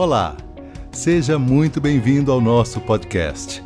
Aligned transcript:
Olá, 0.00 0.34
seja 0.90 1.38
muito 1.38 1.78
bem-vindo 1.78 2.32
ao 2.32 2.40
nosso 2.40 2.80
podcast. 2.80 3.62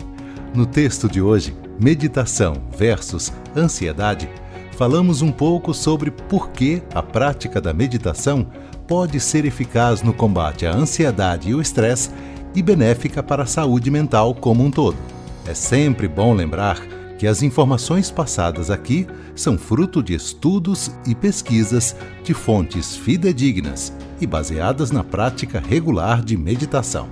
No 0.52 0.66
texto 0.66 1.08
de 1.08 1.22
hoje, 1.22 1.56
Meditação 1.80 2.54
versus 2.76 3.32
Ansiedade, 3.56 4.28
falamos 4.72 5.22
um 5.22 5.30
pouco 5.30 5.72
sobre 5.72 6.10
por 6.10 6.50
que 6.50 6.82
a 6.92 7.00
prática 7.00 7.60
da 7.60 7.72
meditação 7.72 8.48
pode 8.88 9.20
ser 9.20 9.44
eficaz 9.44 10.02
no 10.02 10.12
combate 10.12 10.66
à 10.66 10.74
ansiedade 10.74 11.50
e 11.50 11.54
o 11.54 11.60
estresse 11.60 12.10
e 12.52 12.62
benéfica 12.62 13.22
para 13.22 13.44
a 13.44 13.46
saúde 13.46 13.88
mental 13.88 14.34
como 14.34 14.64
um 14.64 14.72
todo. 14.72 14.98
É 15.46 15.54
sempre 15.54 16.08
bom 16.08 16.34
lembrar 16.34 16.80
que 17.24 17.28
as 17.28 17.42
informações 17.42 18.10
passadas 18.10 18.68
aqui 18.70 19.06
são 19.34 19.56
fruto 19.56 20.02
de 20.02 20.12
estudos 20.12 20.90
e 21.06 21.14
pesquisas 21.14 21.96
de 22.22 22.34
fontes 22.34 22.94
fidedignas 22.94 23.94
e 24.20 24.26
baseadas 24.26 24.90
na 24.90 25.02
prática 25.02 25.58
regular 25.58 26.22
de 26.22 26.36
meditação. 26.36 27.08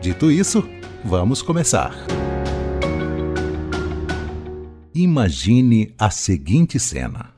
Dito 0.00 0.30
isso, 0.30 0.66
vamos 1.04 1.42
começar. 1.42 1.94
Imagine 4.94 5.94
a 5.98 6.08
seguinte 6.08 6.80
cena. 6.80 7.28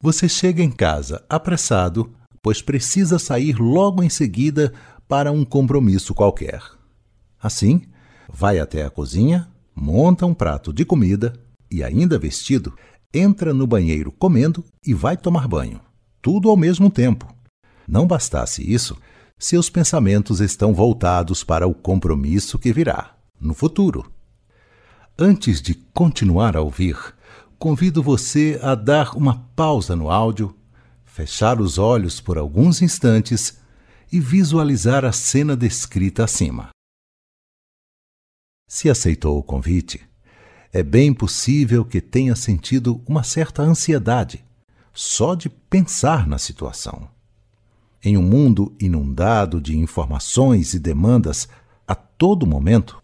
Você 0.00 0.28
chega 0.28 0.62
em 0.62 0.70
casa 0.70 1.24
apressado, 1.28 2.12
pois 2.40 2.62
precisa 2.62 3.18
sair 3.18 3.56
logo 3.58 4.04
em 4.04 4.08
seguida 4.08 4.72
para 5.08 5.32
um 5.32 5.44
compromisso 5.44 6.14
qualquer. 6.14 6.62
Assim, 7.42 7.82
vai 8.32 8.60
até 8.60 8.84
a 8.84 8.90
cozinha, 8.90 9.48
monta 9.74 10.24
um 10.24 10.32
prato 10.32 10.72
de 10.72 10.84
comida 10.84 11.32
e, 11.70 11.82
ainda 11.82 12.18
vestido, 12.18 12.76
entra 13.12 13.52
no 13.52 13.66
banheiro 13.66 14.12
comendo 14.12 14.64
e 14.84 14.94
vai 14.94 15.16
tomar 15.16 15.48
banho. 15.48 15.80
Tudo 16.22 16.50
ao 16.50 16.56
mesmo 16.56 16.90
tempo. 16.90 17.32
Não 17.86 18.06
bastasse 18.06 18.62
isso, 18.62 18.96
seus 19.38 19.70
pensamentos 19.70 20.40
estão 20.40 20.74
voltados 20.74 21.42
para 21.42 21.66
o 21.66 21.74
compromisso 21.74 22.58
que 22.58 22.72
virá, 22.72 23.16
no 23.40 23.54
futuro. 23.54 24.12
Antes 25.18 25.60
de 25.62 25.74
continuar 25.74 26.56
a 26.56 26.60
ouvir, 26.60 26.96
convido 27.58 28.02
você 28.02 28.58
a 28.62 28.74
dar 28.74 29.16
uma 29.16 29.38
pausa 29.56 29.96
no 29.96 30.10
áudio, 30.10 30.54
fechar 31.04 31.60
os 31.60 31.78
olhos 31.78 32.20
por 32.20 32.38
alguns 32.38 32.80
instantes 32.80 33.58
e 34.12 34.20
visualizar 34.20 35.04
a 35.04 35.12
cena 35.12 35.56
descrita 35.56 36.24
acima. 36.24 36.70
Se 38.68 38.88
aceitou 38.88 39.38
o 39.38 39.42
convite, 39.42 40.09
é 40.72 40.82
bem 40.82 41.12
possível 41.12 41.84
que 41.84 42.00
tenha 42.00 42.36
sentido 42.36 43.02
uma 43.06 43.22
certa 43.22 43.62
ansiedade 43.62 44.44
só 44.92 45.34
de 45.34 45.48
pensar 45.48 46.26
na 46.26 46.38
situação. 46.38 47.08
Em 48.02 48.16
um 48.16 48.22
mundo 48.22 48.74
inundado 48.80 49.60
de 49.60 49.76
informações 49.76 50.74
e 50.74 50.78
demandas 50.78 51.48
a 51.86 51.94
todo 51.94 52.46
momento, 52.46 53.02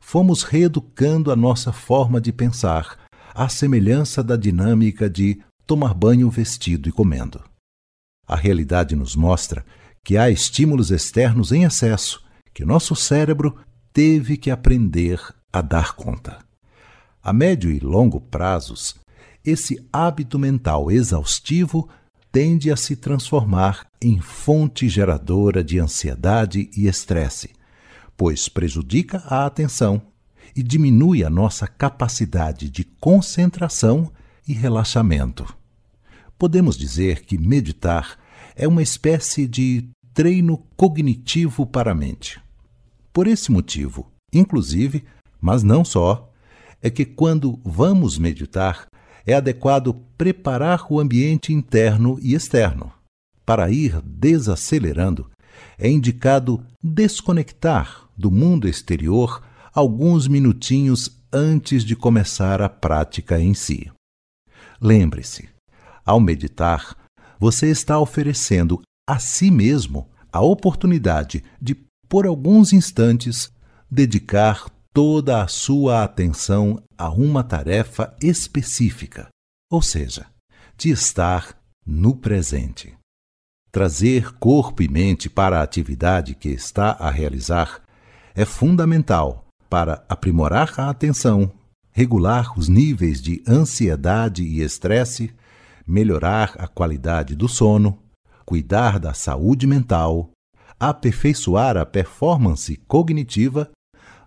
fomos 0.00 0.42
reeducando 0.42 1.30
a 1.30 1.36
nossa 1.36 1.72
forma 1.72 2.20
de 2.20 2.32
pensar 2.32 2.98
à 3.34 3.48
semelhança 3.48 4.22
da 4.22 4.36
dinâmica 4.36 5.08
de 5.08 5.40
tomar 5.66 5.94
banho 5.94 6.30
vestido 6.30 6.88
e 6.88 6.92
comendo. 6.92 7.42
A 8.26 8.36
realidade 8.36 8.96
nos 8.96 9.14
mostra 9.14 9.64
que 10.04 10.16
há 10.16 10.30
estímulos 10.30 10.90
externos 10.90 11.52
em 11.52 11.64
excesso 11.64 12.22
que 12.54 12.64
nosso 12.64 12.96
cérebro 12.96 13.56
teve 13.92 14.36
que 14.36 14.50
aprender 14.50 15.20
a 15.52 15.60
dar 15.60 15.94
conta. 15.94 16.47
A 17.22 17.32
médio 17.32 17.70
e 17.70 17.78
longo 17.78 18.20
prazos, 18.20 18.94
esse 19.44 19.84
hábito 19.92 20.38
mental 20.38 20.90
exaustivo 20.90 21.88
tende 22.30 22.70
a 22.70 22.76
se 22.76 22.94
transformar 22.94 23.86
em 24.00 24.20
fonte 24.20 24.88
geradora 24.88 25.64
de 25.64 25.78
ansiedade 25.78 26.70
e 26.76 26.86
estresse, 26.86 27.50
pois 28.16 28.48
prejudica 28.48 29.18
a 29.26 29.46
atenção 29.46 30.02
e 30.54 30.62
diminui 30.62 31.24
a 31.24 31.30
nossa 31.30 31.66
capacidade 31.66 32.68
de 32.68 32.84
concentração 32.84 34.12
e 34.46 34.52
relaxamento. 34.52 35.46
Podemos 36.38 36.76
dizer 36.76 37.24
que 37.24 37.36
meditar 37.36 38.18
é 38.54 38.66
uma 38.66 38.82
espécie 38.82 39.46
de 39.46 39.88
treino 40.14 40.58
cognitivo 40.76 41.66
para 41.66 41.92
a 41.92 41.94
mente. 41.94 42.40
Por 43.12 43.26
esse 43.26 43.50
motivo, 43.50 44.10
inclusive, 44.32 45.04
mas 45.40 45.62
não 45.62 45.84
só, 45.84 46.27
é 46.82 46.90
que 46.90 47.04
quando 47.04 47.60
vamos 47.64 48.18
meditar, 48.18 48.86
é 49.26 49.34
adequado 49.34 49.94
preparar 50.16 50.86
o 50.90 50.98
ambiente 50.98 51.52
interno 51.52 52.18
e 52.22 52.34
externo. 52.34 52.92
Para 53.44 53.70
ir 53.70 54.00
desacelerando, 54.02 55.30
é 55.78 55.88
indicado 55.88 56.64
desconectar 56.82 58.08
do 58.16 58.30
mundo 58.30 58.68
exterior 58.68 59.42
alguns 59.74 60.26
minutinhos 60.26 61.18
antes 61.32 61.84
de 61.84 61.94
começar 61.94 62.62
a 62.62 62.68
prática 62.68 63.40
em 63.40 63.54
si. 63.54 63.90
Lembre-se, 64.80 65.48
ao 66.04 66.20
meditar, 66.20 66.96
você 67.38 67.68
está 67.68 67.98
oferecendo 67.98 68.80
a 69.06 69.18
si 69.18 69.50
mesmo 69.50 70.08
a 70.32 70.40
oportunidade 70.40 71.44
de, 71.60 71.74
por 72.08 72.26
alguns 72.26 72.72
instantes, 72.72 73.50
dedicar 73.90 74.70
toda 74.92 75.42
a 75.42 75.48
sua 75.48 76.02
atenção 76.02 76.82
a 76.96 77.10
uma 77.10 77.44
tarefa 77.44 78.14
específica, 78.22 79.28
ou 79.70 79.82
seja, 79.82 80.26
de 80.76 80.90
estar 80.90 81.56
no 81.86 82.16
presente. 82.16 82.94
Trazer 83.70 84.32
corpo 84.38 84.82
e 84.82 84.88
mente 84.88 85.28
para 85.28 85.60
a 85.60 85.62
atividade 85.62 86.34
que 86.34 86.48
está 86.48 86.92
a 86.92 87.10
realizar 87.10 87.82
é 88.34 88.44
fundamental 88.44 89.46
para 89.68 90.04
aprimorar 90.08 90.72
a 90.78 90.88
atenção, 90.88 91.52
regular 91.90 92.58
os 92.58 92.68
níveis 92.68 93.20
de 93.20 93.42
ansiedade 93.46 94.42
e 94.42 94.62
estresse, 94.62 95.34
melhorar 95.86 96.54
a 96.58 96.66
qualidade 96.66 97.34
do 97.34 97.48
sono, 97.48 97.98
cuidar 98.44 98.98
da 98.98 99.12
saúde 99.12 99.66
mental, 99.66 100.30
aperfeiçoar 100.80 101.76
a 101.76 101.84
performance 101.84 102.76
cognitiva 102.86 103.70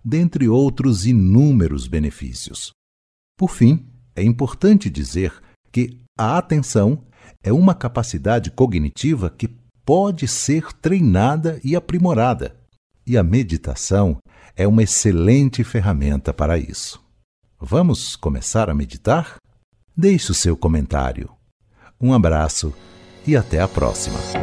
dentre 0.04 0.48
outros 0.48 1.06
inúmeros 1.06 1.88
benefícios. 1.88 2.72
Por 3.38 3.50
fim, 3.50 3.86
é 4.16 4.24
importante 4.24 4.90
dizer 4.90 5.34
que 5.72 6.00
a 6.18 6.38
atenção 6.38 7.06
é 7.44 7.52
uma 7.52 7.74
capacidade 7.74 8.52
cognitiva 8.52 9.30
que 9.30 9.48
pode 9.86 10.28
ser 10.28 10.72
treinada 10.74 11.60
e 11.64 11.76
aprimorada, 11.76 12.56
e 13.06 13.18
a 13.18 13.24
meditação 13.24 14.18
é 14.56 14.68
uma 14.68 14.84
excelente 14.84 15.64
ferramenta 15.64 16.34
para 16.34 16.58
isso. 16.58 17.02
Vamos 17.60 18.16
começar 18.16 18.70
a 18.70 18.76
meditar? 18.76 19.38
Deixe 19.96 20.32
o 20.32 20.36
seu 20.36 20.56
comentário. 20.56 21.30
Um 22.00 22.14
abraço 22.14 22.74
e 23.26 23.36
até 23.36 23.60
a 23.60 23.68
próxima. 23.68 24.41